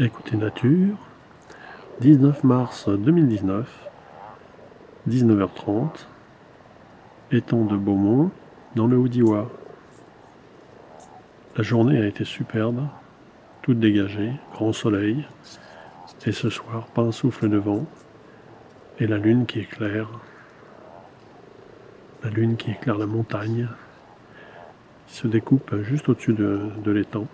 Écoutez 0.00 0.36
Nature, 0.36 0.94
19 2.02 2.44
mars 2.44 2.88
2019, 2.88 3.90
19h30, 5.08 6.06
étang 7.32 7.64
de 7.64 7.76
Beaumont, 7.76 8.30
dans 8.76 8.86
le 8.86 8.96
Houdiwa. 8.96 9.50
La 11.56 11.64
journée 11.64 12.00
a 12.00 12.06
été 12.06 12.24
superbe, 12.24 12.86
toute 13.62 13.80
dégagée, 13.80 14.30
grand 14.52 14.72
soleil, 14.72 15.26
et 16.26 16.30
ce 16.30 16.48
soir, 16.48 16.86
pas 16.94 17.02
un 17.02 17.10
souffle 17.10 17.48
de 17.48 17.58
vent, 17.58 17.84
et 19.00 19.08
la 19.08 19.18
lune 19.18 19.46
qui 19.46 19.58
éclaire, 19.58 20.08
la 22.22 22.30
lune 22.30 22.56
qui 22.56 22.70
éclaire 22.70 22.98
la 22.98 23.06
montagne, 23.06 23.66
qui 25.08 25.16
se 25.16 25.26
découpe 25.26 25.74
juste 25.82 26.08
au-dessus 26.08 26.34
de, 26.34 26.70
de 26.84 26.90
l'étang. 26.92 27.26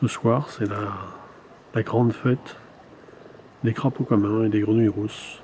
Ce 0.00 0.08
soir, 0.08 0.50
c'est 0.50 0.68
la, 0.68 1.82
grande 1.84 2.12
fête 2.12 2.56
des 3.62 3.72
crapauds 3.72 4.02
communs 4.02 4.44
et 4.44 4.48
des 4.48 4.58
grenouilles 4.58 4.88
rousses. 4.88 5.40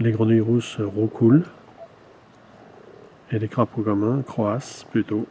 Les 0.00 0.12
grenouilles 0.12 0.40
rousses 0.40 0.80
roucoulent 0.80 1.44
et 3.30 3.38
les 3.38 3.48
crapauds 3.48 3.82
communs 3.82 4.22
croassent 4.22 4.84
plutôt. 4.90 5.26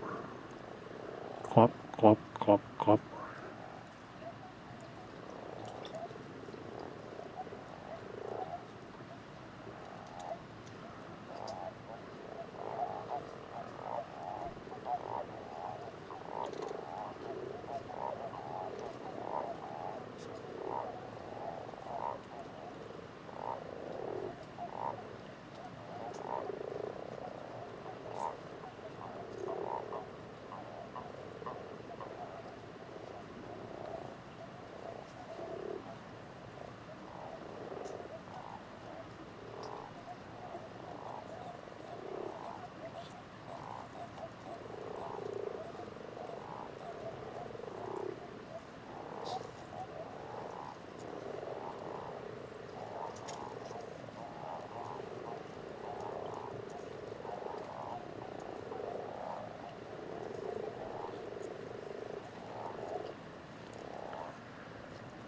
Crop, 1.41 1.71
crop, 1.97 2.19
crop, 2.39 2.61
crop. 2.77 2.99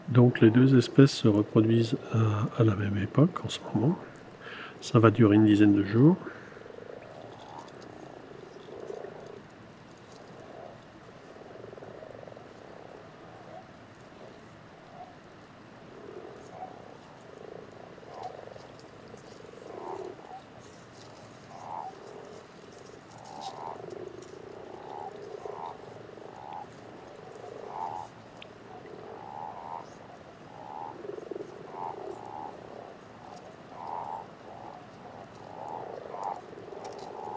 Donc 0.10 0.40
les 0.42 0.52
deux 0.52 0.78
espèces 0.78 1.12
se 1.12 1.28
reproduisent 1.28 1.98
à, 2.14 2.64
la 2.64 2.76
même 2.76 2.98
époque 2.98 3.44
en 3.44 3.50
ce 3.50 3.60
moment. 3.74 3.98
Ça 4.82 5.00
va 5.00 5.10
durer 5.10 5.36
une 5.36 5.46
dizaine 5.46 5.74
de 5.74 5.84
jours. 5.84 6.18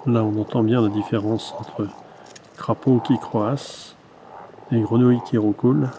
Là, 0.08 0.24
on 0.24 0.40
entend 0.40 0.62
bien 0.62 0.80
la 0.80 0.88
différence 0.88 1.54
entre 1.60 1.86
crapauds 2.56 3.00
qui 3.00 3.18
croissent 3.18 3.94
et 4.70 4.80
grenouilles 4.80 5.22
qui 5.22 5.36
roucoulent. 5.36 5.90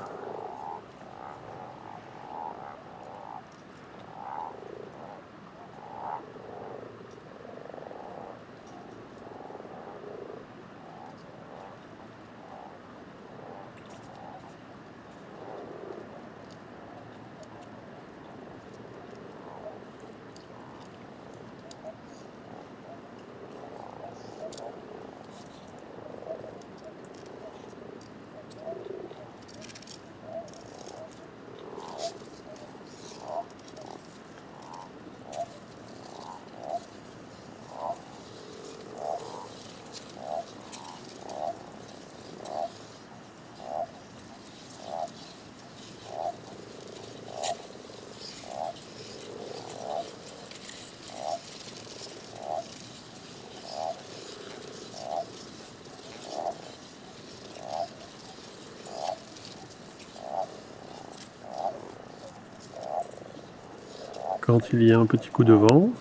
Quand 64.49 64.73
il 64.73 64.81
y 64.81 64.91
a 64.91 64.97
un 64.97 65.05
petit 65.05 65.29
coup 65.29 65.43
de 65.43 65.53
vent, 65.53 65.91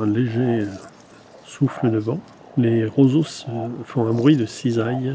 un 0.00 0.06
léger 0.06 0.62
souffle 1.44 1.90
de 1.90 1.98
vent, 1.98 2.18
les 2.56 2.86
roseaux 2.86 3.22
font 3.84 4.06
un 4.06 4.14
bruit 4.14 4.34
de 4.34 4.46
cisaille 4.46 5.14